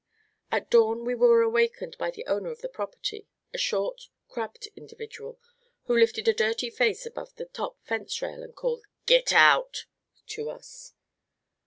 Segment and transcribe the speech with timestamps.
[0.51, 5.39] At dawn we were awakened by the owner of the property, a short, crabbed individual,
[5.83, 9.85] who lifted a dirty face above the top fence rail and called, "Git out,"
[10.29, 10.95] to us.